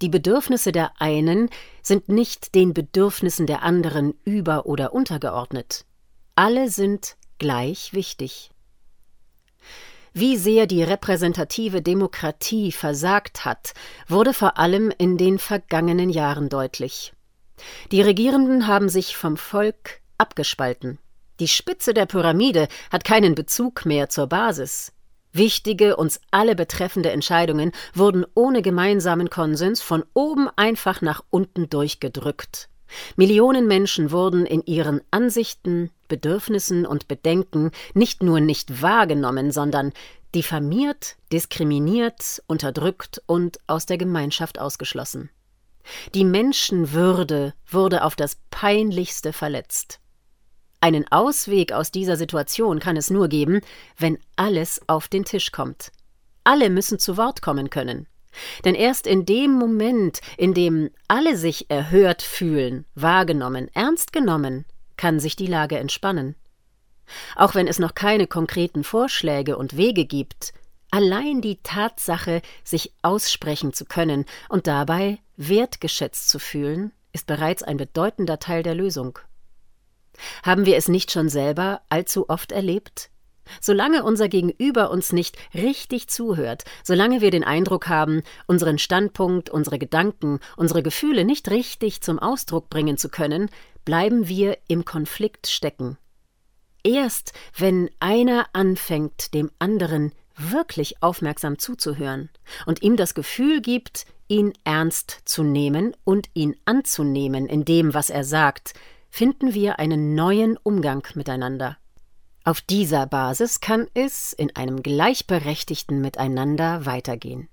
Die 0.01 0.09
Bedürfnisse 0.09 0.71
der 0.71 0.99
einen 0.99 1.49
sind 1.83 2.09
nicht 2.09 2.55
den 2.55 2.73
Bedürfnissen 2.73 3.45
der 3.45 3.61
anderen 3.61 4.15
über 4.25 4.65
oder 4.65 4.93
untergeordnet. 4.93 5.85
Alle 6.35 6.69
sind 6.69 7.15
gleich 7.37 7.93
wichtig. 7.93 8.49
Wie 10.13 10.35
sehr 10.35 10.67
die 10.67 10.83
repräsentative 10.83 11.81
Demokratie 11.81 12.71
versagt 12.71 13.45
hat, 13.45 13.73
wurde 14.07 14.33
vor 14.33 14.57
allem 14.57 14.91
in 14.97 15.17
den 15.17 15.39
vergangenen 15.39 16.09
Jahren 16.09 16.49
deutlich. 16.49 17.13
Die 17.91 18.01
Regierenden 18.01 18.67
haben 18.67 18.89
sich 18.89 19.17
vom 19.17 19.37
Volk 19.37 20.01
abgespalten. 20.17 20.99
Die 21.39 21.47
Spitze 21.47 21.93
der 21.93 22.05
Pyramide 22.05 22.67
hat 22.91 23.03
keinen 23.03 23.35
Bezug 23.35 23.85
mehr 23.85 24.09
zur 24.09 24.27
Basis. 24.27 24.91
Wichtige, 25.33 25.95
uns 25.95 26.19
alle 26.29 26.55
betreffende 26.55 27.11
Entscheidungen 27.11 27.71
wurden 27.93 28.25
ohne 28.35 28.61
gemeinsamen 28.61 29.29
Konsens 29.29 29.81
von 29.81 30.03
oben 30.13 30.49
einfach 30.55 31.01
nach 31.01 31.23
unten 31.29 31.69
durchgedrückt. 31.69 32.69
Millionen 33.15 33.67
Menschen 33.67 34.11
wurden 34.11 34.45
in 34.45 34.63
ihren 34.65 35.01
Ansichten, 35.11 35.89
Bedürfnissen 36.09 36.85
und 36.85 37.07
Bedenken 37.07 37.71
nicht 37.93 38.21
nur 38.21 38.41
nicht 38.41 38.81
wahrgenommen, 38.81 39.51
sondern 39.51 39.93
diffamiert, 40.35 41.15
diskriminiert, 41.31 42.43
unterdrückt 42.47 43.21
und 43.25 43.59
aus 43.67 43.85
der 43.85 43.97
Gemeinschaft 43.97 44.59
ausgeschlossen. 44.59 45.29
Die 46.13 46.25
Menschenwürde 46.25 47.53
wurde 47.69 48.03
auf 48.03 48.15
das 48.15 48.37
peinlichste 48.49 49.33
verletzt. 49.33 49.99
Einen 50.79 51.11
Ausweg 51.11 51.73
aus 51.73 51.91
dieser 51.91 52.17
Situation 52.17 52.79
kann 52.79 52.97
es 52.97 53.09
nur 53.09 53.27
geben, 53.27 53.61
wenn 53.97 54.17
alles 54.35 54.81
auf 54.87 55.07
den 55.07 55.25
Tisch 55.25 55.51
kommt. 55.51 55.91
Alle 56.43 56.71
müssen 56.71 56.97
zu 56.97 57.17
Wort 57.17 57.41
kommen 57.41 57.69
können. 57.69 58.07
Denn 58.65 58.75
erst 58.75 59.05
in 59.05 59.25
dem 59.25 59.51
Moment, 59.51 60.21
in 60.37 60.53
dem 60.53 60.89
alle 61.07 61.37
sich 61.37 61.69
erhört 61.69 62.21
fühlen, 62.21 62.85
wahrgenommen, 62.95 63.69
ernst 63.73 64.13
genommen, 64.13 64.65
kann 64.97 65.19
sich 65.19 65.35
die 65.35 65.47
Lage 65.47 65.77
entspannen. 65.77 66.35
Auch 67.35 67.55
wenn 67.55 67.67
es 67.67 67.77
noch 67.77 67.93
keine 67.93 68.25
konkreten 68.25 68.83
Vorschläge 68.83 69.57
und 69.57 69.77
Wege 69.77 70.05
gibt, 70.05 70.53
allein 70.91 71.41
die 71.41 71.61
Tatsache, 71.63 72.41
sich 72.63 72.93
aussprechen 73.01 73.73
zu 73.73 73.85
können 73.85 74.25
und 74.49 74.67
dabei 74.67 75.19
wertgeschätzt 75.37 76.29
zu 76.29 76.37
fühlen, 76.37 76.91
ist 77.13 77.27
bereits 77.27 77.63
ein 77.63 77.77
bedeutender 77.77 78.39
Teil 78.39 78.63
der 78.63 78.75
Lösung. 78.75 79.17
Haben 80.43 80.65
wir 80.65 80.77
es 80.77 80.87
nicht 80.87 81.11
schon 81.11 81.29
selber 81.29 81.81
allzu 81.89 82.29
oft 82.29 82.51
erlebt? 82.51 83.09
Solange 83.59 84.03
unser 84.03 84.29
Gegenüber 84.29 84.91
uns 84.91 85.11
nicht 85.11 85.37
richtig 85.53 86.07
zuhört, 86.07 86.63
solange 86.83 87.21
wir 87.21 87.31
den 87.31 87.43
Eindruck 87.43 87.87
haben, 87.87 88.21
unseren 88.47 88.77
Standpunkt, 88.77 89.49
unsere 89.49 89.79
Gedanken, 89.79 90.39
unsere 90.55 90.83
Gefühle 90.83 91.25
nicht 91.25 91.49
richtig 91.49 92.01
zum 92.01 92.19
Ausdruck 92.19 92.69
bringen 92.69 92.97
zu 92.97 93.09
können, 93.09 93.49
bleiben 93.83 94.27
wir 94.27 94.57
im 94.67 94.85
Konflikt 94.85 95.47
stecken. 95.47 95.97
Erst 96.83 97.33
wenn 97.57 97.89
einer 97.99 98.47
anfängt, 98.53 99.33
dem 99.33 99.51
anderen 99.59 100.13
wirklich 100.49 101.03
aufmerksam 101.03 101.59
zuzuhören 101.59 102.29
und 102.65 102.81
ihm 102.81 102.95
das 102.95 103.13
Gefühl 103.13 103.61
gibt, 103.61 104.05
ihn 104.27 104.53
ernst 104.63 105.19
zu 105.25 105.43
nehmen 105.43 105.95
und 106.03 106.29
ihn 106.33 106.55
anzunehmen 106.65 107.47
in 107.47 107.65
dem, 107.65 107.93
was 107.93 108.09
er 108.09 108.23
sagt, 108.23 108.73
finden 109.09 109.53
wir 109.53 109.77
einen 109.77 110.15
neuen 110.15 110.57
Umgang 110.57 111.05
miteinander. 111.15 111.77
Auf 112.43 112.61
dieser 112.61 113.05
Basis 113.05 113.59
kann 113.59 113.87
es 113.93 114.33
in 114.33 114.55
einem 114.55 114.81
gleichberechtigten 114.81 116.01
Miteinander 116.01 116.85
weitergehen. 116.85 117.49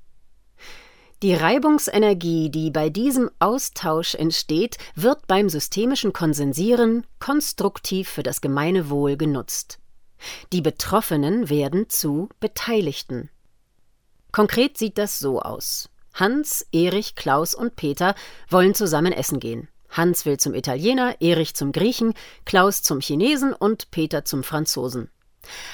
Die 1.22 1.34
Reibungsenergie, 1.34 2.48
die 2.48 2.70
bei 2.70 2.90
diesem 2.90 3.28
Austausch 3.40 4.14
entsteht, 4.14 4.78
wird 4.94 5.26
beim 5.26 5.48
systemischen 5.48 6.12
Konsensieren 6.12 7.04
konstruktiv 7.18 8.08
für 8.08 8.22
das 8.22 8.40
gemeine 8.40 8.88
Wohl 8.88 9.16
genutzt. 9.16 9.80
Die 10.52 10.60
Betroffenen 10.60 11.48
werden 11.48 11.88
zu 11.88 12.28
Beteiligten. 12.40 13.30
Konkret 14.32 14.76
sieht 14.76 14.98
das 14.98 15.18
so 15.18 15.40
aus. 15.40 15.88
Hans, 16.14 16.66
Erich, 16.72 17.14
Klaus 17.14 17.54
und 17.54 17.76
Peter 17.76 18.14
wollen 18.50 18.74
zusammen 18.74 19.12
essen 19.12 19.40
gehen. 19.40 19.68
Hans 19.90 20.26
will 20.26 20.38
zum 20.38 20.54
Italiener, 20.54 21.16
Erich 21.20 21.54
zum 21.54 21.72
Griechen, 21.72 22.14
Klaus 22.44 22.82
zum 22.82 23.00
Chinesen 23.00 23.52
und 23.52 23.90
Peter 23.90 24.24
zum 24.24 24.42
Franzosen. 24.42 25.10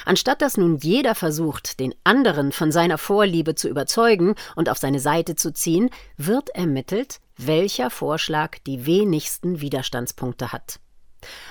Anstatt 0.05 0.41
dass 0.41 0.57
nun 0.57 0.77
jeder 0.77 1.15
versucht, 1.15 1.79
den 1.79 1.93
anderen 2.03 2.51
von 2.51 2.71
seiner 2.71 2.97
Vorliebe 2.97 3.55
zu 3.55 3.67
überzeugen 3.67 4.35
und 4.55 4.69
auf 4.69 4.77
seine 4.77 4.99
Seite 4.99 5.35
zu 5.35 5.53
ziehen, 5.53 5.89
wird 6.17 6.49
ermittelt, 6.49 7.19
welcher 7.37 7.89
Vorschlag 7.89 8.57
die 8.65 8.85
wenigsten 8.85 9.59
Widerstandspunkte 9.59 10.53
hat. 10.53 10.79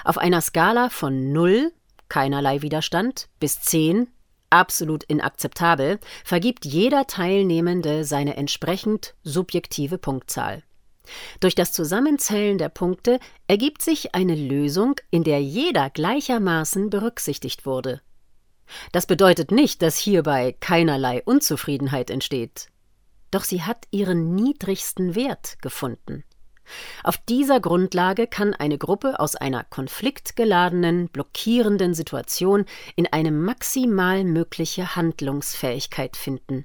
Auf 0.04 0.18
einer 0.18 0.40
Skala 0.40 0.88
von 0.88 1.32
0, 1.32 1.72
keinerlei 2.08 2.62
Widerstand, 2.62 3.28
bis 3.40 3.60
10, 3.60 4.08
absolut 4.50 5.04
inakzeptabel, 5.04 5.98
vergibt 6.24 6.64
jeder 6.64 7.06
Teilnehmende 7.06 8.04
seine 8.04 8.36
entsprechend 8.36 9.14
subjektive 9.22 9.98
Punktzahl. 9.98 10.62
Durch 11.40 11.54
das 11.54 11.72
Zusammenzählen 11.72 12.56
der 12.56 12.70
Punkte 12.70 13.18
ergibt 13.46 13.82
sich 13.82 14.14
eine 14.14 14.34
Lösung, 14.34 14.96
in 15.10 15.24
der 15.24 15.42
jeder 15.42 15.90
gleichermaßen 15.90 16.88
berücksichtigt 16.88 17.66
wurde. 17.66 18.00
Das 18.92 19.06
bedeutet 19.06 19.50
nicht, 19.50 19.82
dass 19.82 19.98
hierbei 19.98 20.56
keinerlei 20.60 21.22
Unzufriedenheit 21.22 22.10
entsteht. 22.10 22.68
Doch 23.30 23.44
sie 23.44 23.62
hat 23.62 23.86
ihren 23.90 24.34
niedrigsten 24.34 25.14
Wert 25.14 25.56
gefunden. 25.60 26.24
Auf 27.02 27.18
dieser 27.18 27.60
Grundlage 27.60 28.26
kann 28.26 28.54
eine 28.54 28.78
Gruppe 28.78 29.20
aus 29.20 29.36
einer 29.36 29.64
konfliktgeladenen, 29.64 31.08
blockierenden 31.08 31.94
Situation 31.94 32.64
in 32.96 33.06
eine 33.06 33.30
maximal 33.30 34.24
mögliche 34.24 34.96
Handlungsfähigkeit 34.96 36.16
finden. 36.16 36.64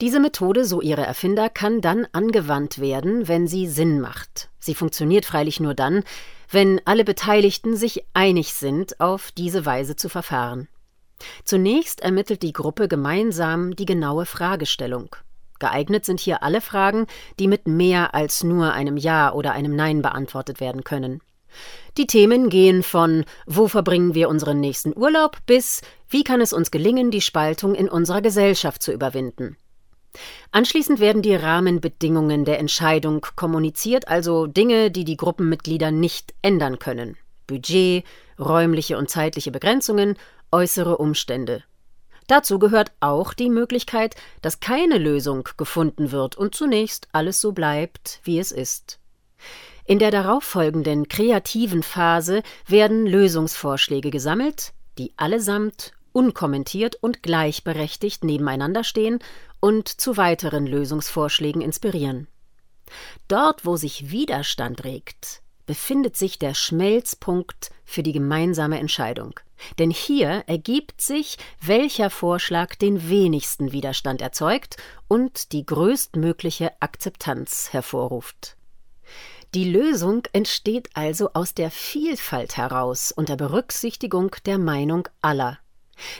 Diese 0.00 0.18
Methode, 0.18 0.64
so 0.64 0.80
ihre 0.80 1.06
Erfinder, 1.06 1.48
kann 1.48 1.80
dann 1.80 2.08
angewandt 2.12 2.80
werden, 2.80 3.28
wenn 3.28 3.46
sie 3.46 3.68
Sinn 3.68 4.00
macht. 4.00 4.50
Sie 4.58 4.74
funktioniert 4.74 5.24
freilich 5.24 5.60
nur 5.60 5.74
dann, 5.74 6.02
wenn 6.50 6.80
alle 6.84 7.04
Beteiligten 7.04 7.76
sich 7.76 8.04
einig 8.12 8.52
sind, 8.52 9.00
auf 9.00 9.30
diese 9.30 9.64
Weise 9.64 9.94
zu 9.94 10.08
verfahren. 10.08 10.66
Zunächst 11.44 12.00
ermittelt 12.00 12.42
die 12.42 12.52
Gruppe 12.52 12.88
gemeinsam 12.88 13.76
die 13.76 13.84
genaue 13.84 14.26
Fragestellung. 14.26 15.14
Geeignet 15.62 16.04
sind 16.04 16.18
hier 16.18 16.42
alle 16.42 16.60
Fragen, 16.60 17.06
die 17.38 17.46
mit 17.46 17.68
mehr 17.68 18.16
als 18.16 18.42
nur 18.42 18.72
einem 18.72 18.96
Ja 18.96 19.32
oder 19.32 19.52
einem 19.52 19.76
Nein 19.76 20.02
beantwortet 20.02 20.60
werden 20.60 20.82
können. 20.82 21.20
Die 21.96 22.08
Themen 22.08 22.48
gehen 22.48 22.82
von 22.82 23.24
Wo 23.46 23.68
verbringen 23.68 24.14
wir 24.14 24.28
unseren 24.28 24.58
nächsten 24.58 24.96
Urlaub 24.96 25.38
bis 25.46 25.80
Wie 26.08 26.24
kann 26.24 26.40
es 26.40 26.52
uns 26.52 26.72
gelingen, 26.72 27.12
die 27.12 27.20
Spaltung 27.20 27.76
in 27.76 27.88
unserer 27.88 28.22
Gesellschaft 28.22 28.82
zu 28.82 28.92
überwinden. 28.92 29.56
Anschließend 30.50 30.98
werden 30.98 31.22
die 31.22 31.36
Rahmenbedingungen 31.36 32.44
der 32.44 32.58
Entscheidung 32.58 33.24
kommuniziert, 33.36 34.08
also 34.08 34.48
Dinge, 34.48 34.90
die 34.90 35.04
die 35.04 35.16
Gruppenmitglieder 35.16 35.92
nicht 35.92 36.34
ändern 36.42 36.80
können. 36.80 37.16
Budget, 37.46 38.04
räumliche 38.36 38.98
und 38.98 39.10
zeitliche 39.10 39.52
Begrenzungen, 39.52 40.16
äußere 40.50 40.98
Umstände. 40.98 41.62
Dazu 42.26 42.58
gehört 42.58 42.92
auch 43.00 43.34
die 43.34 43.50
Möglichkeit, 43.50 44.16
dass 44.40 44.60
keine 44.60 44.98
Lösung 44.98 45.48
gefunden 45.56 46.12
wird 46.12 46.36
und 46.36 46.54
zunächst 46.54 47.08
alles 47.12 47.40
so 47.40 47.52
bleibt, 47.52 48.20
wie 48.24 48.38
es 48.38 48.52
ist. 48.52 48.98
In 49.84 49.98
der 49.98 50.10
darauffolgenden 50.10 51.08
kreativen 51.08 51.82
Phase 51.82 52.42
werden 52.66 53.06
Lösungsvorschläge 53.06 54.10
gesammelt, 54.10 54.72
die 54.98 55.12
allesamt 55.16 55.92
unkommentiert 56.12 56.96
und 57.00 57.22
gleichberechtigt 57.22 58.22
nebeneinander 58.22 58.84
stehen 58.84 59.18
und 59.60 59.88
zu 59.88 60.16
weiteren 60.16 60.66
Lösungsvorschlägen 60.66 61.62
inspirieren. 61.62 62.28
Dort, 63.28 63.64
wo 63.64 63.76
sich 63.76 64.10
Widerstand 64.10 64.84
regt, 64.84 65.42
befindet 65.66 66.16
sich 66.16 66.38
der 66.38 66.54
Schmelzpunkt 66.54 67.70
für 67.84 68.02
die 68.02 68.12
gemeinsame 68.12 68.78
Entscheidung. 68.78 69.38
Denn 69.78 69.90
hier 69.90 70.44
ergibt 70.46 71.00
sich, 71.00 71.38
welcher 71.60 72.10
Vorschlag 72.10 72.74
den 72.76 73.08
wenigsten 73.08 73.72
Widerstand 73.72 74.22
erzeugt 74.22 74.76
und 75.08 75.52
die 75.52 75.64
größtmögliche 75.64 76.72
Akzeptanz 76.80 77.72
hervorruft. 77.72 78.56
Die 79.54 79.70
Lösung 79.70 80.22
entsteht 80.32 80.88
also 80.94 81.30
aus 81.34 81.52
der 81.52 81.70
Vielfalt 81.70 82.56
heraus 82.56 83.12
unter 83.12 83.36
Berücksichtigung 83.36 84.34
der 84.46 84.58
Meinung 84.58 85.08
aller. 85.20 85.58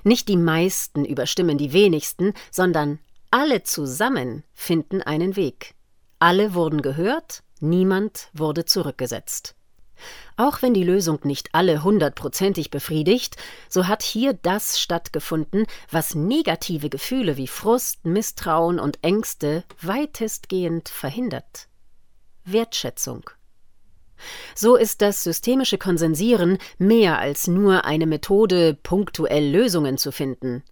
Nicht 0.04 0.28
die 0.28 0.36
meisten 0.36 1.04
überstimmen 1.04 1.56
die 1.56 1.72
wenigsten, 1.72 2.34
sondern 2.50 2.98
alle 3.30 3.62
zusammen 3.62 4.44
finden 4.52 5.00
einen 5.00 5.34
Weg. 5.36 5.74
Alle 6.18 6.52
wurden 6.52 6.82
gehört, 6.82 7.42
niemand 7.60 8.28
wurde 8.34 8.66
zurückgesetzt. 8.66 9.56
Auch 10.36 10.62
wenn 10.62 10.74
die 10.74 10.84
Lösung 10.84 11.20
nicht 11.24 11.50
alle 11.52 11.84
hundertprozentig 11.84 12.70
befriedigt, 12.70 13.36
so 13.68 13.86
hat 13.86 14.02
hier 14.02 14.32
das 14.32 14.80
stattgefunden, 14.80 15.66
was 15.90 16.14
negative 16.14 16.88
Gefühle 16.88 17.36
wie 17.36 17.48
Frust, 17.48 18.04
Misstrauen 18.04 18.78
und 18.78 18.98
Ängste 19.02 19.64
weitestgehend 19.80 20.88
verhindert. 20.88 21.68
Wertschätzung. 22.44 23.30
So 24.54 24.76
ist 24.76 25.02
das 25.02 25.24
systemische 25.24 25.78
Konsensieren 25.78 26.58
mehr 26.78 27.18
als 27.18 27.48
nur 27.48 27.84
eine 27.84 28.06
Methode, 28.06 28.78
punktuell 28.82 29.50
Lösungen 29.50 29.98
zu 29.98 30.12
finden. 30.12 30.62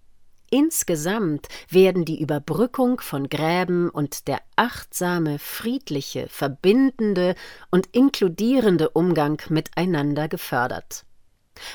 Insgesamt 0.50 1.46
werden 1.68 2.04
die 2.04 2.20
Überbrückung 2.20 3.00
von 3.00 3.28
Gräben 3.28 3.88
und 3.88 4.26
der 4.26 4.40
achtsame, 4.56 5.38
friedliche, 5.38 6.28
verbindende 6.28 7.36
und 7.70 7.86
inkludierende 7.92 8.90
Umgang 8.90 9.40
miteinander 9.48 10.26
gefördert. 10.26 11.04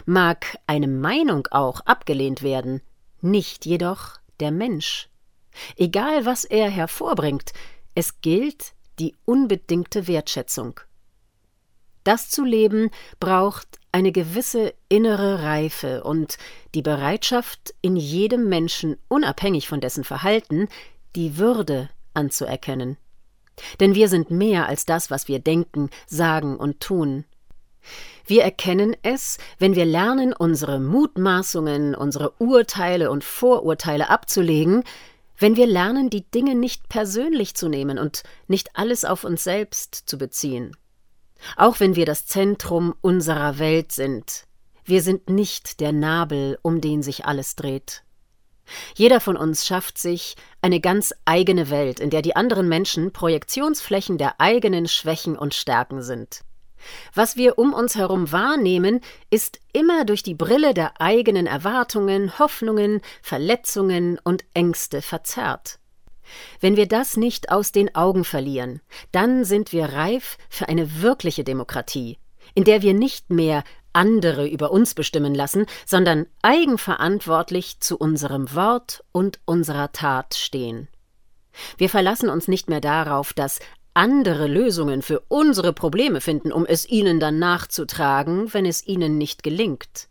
Mag 0.05 0.57
eine 0.67 0.89
Meinung 0.89 1.47
auch 1.51 1.79
abgelehnt 1.81 2.43
werden, 2.43 2.81
nicht 3.21 3.65
jedoch 3.65 4.17
der 4.41 4.51
Mensch. 4.51 5.07
Egal 5.77 6.25
was 6.25 6.43
er 6.43 6.69
hervorbringt, 6.69 7.53
es 7.93 8.19
gilt 8.19 8.73
die 8.99 9.15
unbedingte 9.23 10.07
Wertschätzung. 10.07 10.81
Das 12.05 12.29
zu 12.29 12.45
leben 12.45 12.91
braucht 13.19 13.67
eine 13.91 14.11
gewisse 14.11 14.75
innere 14.89 15.41
Reife 15.41 16.03
und 16.03 16.37
die 16.75 16.83
Bereitschaft, 16.83 17.73
in 17.81 17.95
jedem 17.95 18.47
Menschen, 18.47 18.97
unabhängig 19.07 19.67
von 19.67 19.81
dessen 19.81 20.03
Verhalten, 20.03 20.67
die 21.15 21.37
Würde 21.37 21.89
anzuerkennen. 22.13 22.97
Denn 23.79 23.95
wir 23.95 24.07
sind 24.07 24.29
mehr 24.29 24.67
als 24.67 24.85
das, 24.85 25.09
was 25.09 25.27
wir 25.27 25.39
denken, 25.39 25.89
sagen 26.05 26.57
und 26.57 26.79
tun. 26.79 27.25
Wir 28.27 28.43
erkennen 28.43 28.95
es, 29.01 29.39
wenn 29.57 29.75
wir 29.75 29.85
lernen, 29.85 30.31
unsere 30.31 30.79
Mutmaßungen, 30.79 31.95
unsere 31.95 32.33
Urteile 32.37 33.09
und 33.09 33.23
Vorurteile 33.23 34.09
abzulegen, 34.09 34.83
wenn 35.39 35.55
wir 35.55 35.65
lernen, 35.65 36.11
die 36.11 36.29
Dinge 36.29 36.53
nicht 36.53 36.87
persönlich 36.87 37.55
zu 37.55 37.67
nehmen 37.67 37.97
und 37.97 38.21
nicht 38.47 38.69
alles 38.75 39.05
auf 39.05 39.23
uns 39.23 39.43
selbst 39.43 39.95
zu 40.05 40.19
beziehen. 40.19 40.75
Auch 41.55 41.79
wenn 41.79 41.95
wir 41.95 42.05
das 42.05 42.25
Zentrum 42.25 42.95
unserer 43.01 43.59
Welt 43.59 43.91
sind, 43.91 44.45
wir 44.83 45.01
sind 45.01 45.29
nicht 45.29 45.79
der 45.79 45.91
Nabel, 45.91 46.59
um 46.61 46.81
den 46.81 47.01
sich 47.01 47.25
alles 47.25 47.55
dreht. 47.55 48.03
Jeder 48.95 49.19
von 49.19 49.37
uns 49.37 49.65
schafft 49.65 49.97
sich 49.97 50.35
eine 50.61 50.79
ganz 50.79 51.13
eigene 51.25 51.69
Welt, 51.69 51.99
in 51.99 52.09
der 52.09 52.21
die 52.21 52.35
anderen 52.35 52.67
Menschen 52.67 53.11
Projektionsflächen 53.11 54.17
der 54.17 54.39
eigenen 54.39 54.87
Schwächen 54.87 55.37
und 55.37 55.53
Stärken 55.53 56.01
sind. 56.01 56.41
Was 57.13 57.35
wir 57.35 57.57
um 57.57 57.73
uns 57.73 57.95
herum 57.95 58.31
wahrnehmen, 58.31 59.01
ist 59.29 59.59
immer 59.73 60.05
durch 60.05 60.23
die 60.23 60.35
Brille 60.35 60.73
der 60.73 60.99
eigenen 61.01 61.47
Erwartungen, 61.47 62.37
Hoffnungen, 62.37 63.01
Verletzungen 63.21 64.19
und 64.23 64.45
Ängste 64.53 65.01
verzerrt. 65.01 65.79
Wenn 66.59 66.75
wir 66.75 66.87
das 66.87 67.17
nicht 67.17 67.51
aus 67.51 67.71
den 67.71 67.93
Augen 67.95 68.23
verlieren, 68.23 68.81
dann 69.11 69.45
sind 69.45 69.71
wir 69.71 69.85
reif 69.85 70.37
für 70.49 70.69
eine 70.69 71.01
wirkliche 71.01 71.43
Demokratie, 71.43 72.17
in 72.53 72.63
der 72.63 72.81
wir 72.81 72.93
nicht 72.93 73.29
mehr 73.29 73.63
andere 73.93 74.47
über 74.47 74.71
uns 74.71 74.93
bestimmen 74.93 75.33
lassen, 75.33 75.65
sondern 75.85 76.27
eigenverantwortlich 76.41 77.79
zu 77.79 77.97
unserem 77.97 78.53
Wort 78.53 79.03
und 79.11 79.39
unserer 79.45 79.91
Tat 79.91 80.35
stehen. 80.35 80.89
Wir 81.77 81.89
verlassen 81.89 82.29
uns 82.29 82.47
nicht 82.47 82.69
mehr 82.69 82.81
darauf, 82.81 83.33
dass 83.33 83.59
andere 83.93 84.47
Lösungen 84.47 85.01
für 85.01 85.21
unsere 85.29 85.71
Probleme 85.71 86.19
finden, 86.19 86.51
um 86.51 86.65
es 86.65 86.87
ihnen 86.87 87.21
dann 87.21 87.39
nachzutragen, 87.39 88.53
wenn 88.53 88.65
es 88.65 88.85
ihnen 88.85 89.17
nicht 89.17 89.41
gelingt. 89.41 90.09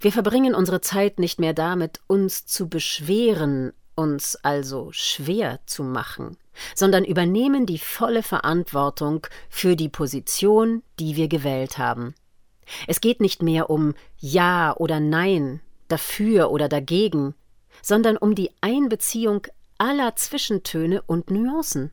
Wir 0.00 0.12
verbringen 0.12 0.54
unsere 0.54 0.80
Zeit 0.80 1.18
nicht 1.18 1.38
mehr 1.38 1.54
damit, 1.54 2.00
uns 2.08 2.44
zu 2.46 2.68
beschweren 2.68 3.72
uns 3.94 4.36
also 4.36 4.90
schwer 4.92 5.60
zu 5.66 5.82
machen, 5.82 6.36
sondern 6.74 7.04
übernehmen 7.04 7.66
die 7.66 7.78
volle 7.78 8.22
Verantwortung 8.22 9.26
für 9.48 9.76
die 9.76 9.88
Position, 9.88 10.82
die 10.98 11.16
wir 11.16 11.28
gewählt 11.28 11.78
haben. 11.78 12.14
Es 12.86 13.00
geht 13.00 13.20
nicht 13.20 13.42
mehr 13.42 13.70
um 13.70 13.94
Ja 14.18 14.74
oder 14.76 15.00
Nein, 15.00 15.60
dafür 15.88 16.50
oder 16.50 16.68
dagegen, 16.68 17.34
sondern 17.82 18.16
um 18.16 18.34
die 18.34 18.50
Einbeziehung 18.60 19.46
aller 19.78 20.16
Zwischentöne 20.16 21.02
und 21.02 21.30
Nuancen. 21.30 21.90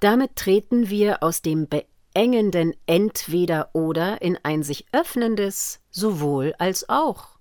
Damit 0.00 0.36
treten 0.36 0.90
wir 0.90 1.22
aus 1.22 1.42
dem 1.42 1.68
beengenden 1.68 2.74
Entweder 2.86 3.70
oder 3.74 4.22
in 4.22 4.38
ein 4.42 4.62
sich 4.62 4.86
öffnendes 4.92 5.80
sowohl 5.90 6.54
als 6.58 6.88
auch. 6.88 7.31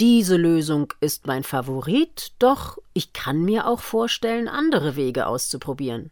Diese 0.00 0.36
Lösung 0.36 0.92
ist 1.00 1.26
mein 1.26 1.42
Favorit, 1.42 2.32
doch 2.38 2.78
ich 2.92 3.12
kann 3.12 3.44
mir 3.44 3.66
auch 3.66 3.80
vorstellen, 3.80 4.48
andere 4.48 4.96
Wege 4.96 5.26
auszuprobieren. 5.26 6.10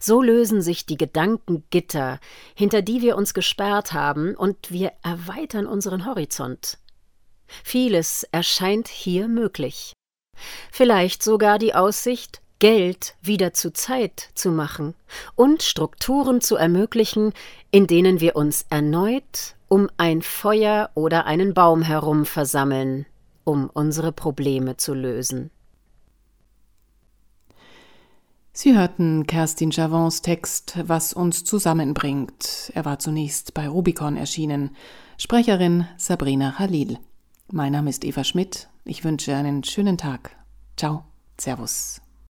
So 0.00 0.22
lösen 0.22 0.62
sich 0.62 0.86
die 0.86 0.96
Gedankengitter, 0.96 2.18
hinter 2.54 2.80
die 2.80 3.02
wir 3.02 3.16
uns 3.16 3.34
gesperrt 3.34 3.92
haben, 3.92 4.34
und 4.34 4.70
wir 4.70 4.92
erweitern 5.02 5.66
unseren 5.66 6.06
Horizont. 6.06 6.78
Vieles 7.62 8.24
erscheint 8.32 8.88
hier 8.88 9.28
möglich. 9.28 9.92
Vielleicht 10.72 11.22
sogar 11.22 11.58
die 11.58 11.74
Aussicht, 11.74 12.40
Geld 12.58 13.16
wieder 13.20 13.52
zu 13.52 13.70
Zeit 13.72 14.30
zu 14.34 14.50
machen 14.50 14.94
und 15.34 15.62
Strukturen 15.62 16.40
zu 16.40 16.56
ermöglichen, 16.56 17.34
in 17.70 17.86
denen 17.86 18.20
wir 18.20 18.34
uns 18.34 18.64
erneut 18.70 19.55
um 19.68 19.88
ein 19.96 20.22
Feuer 20.22 20.90
oder 20.94 21.26
einen 21.26 21.54
Baum 21.54 21.82
herum 21.82 22.24
versammeln, 22.24 23.06
um 23.44 23.70
unsere 23.72 24.12
Probleme 24.12 24.76
zu 24.76 24.94
lösen. 24.94 25.50
Sie 28.52 28.74
hörten 28.74 29.26
Kerstin 29.26 29.70
Javons 29.70 30.22
Text 30.22 30.78
Was 30.86 31.12
uns 31.12 31.44
zusammenbringt. 31.44 32.72
Er 32.74 32.86
war 32.86 32.98
zunächst 32.98 33.52
bei 33.52 33.68
Rubicon 33.68 34.16
erschienen. 34.16 34.70
Sprecherin 35.18 35.86
Sabrina 35.98 36.52
Khalil. 36.52 36.98
Mein 37.52 37.72
Name 37.72 37.90
ist 37.90 38.04
Eva 38.04 38.24
Schmidt. 38.24 38.68
Ich 38.84 39.04
wünsche 39.04 39.36
einen 39.36 39.62
schönen 39.62 39.98
Tag. 39.98 40.34
Ciao. 40.76 41.04
Servus. 41.38 42.00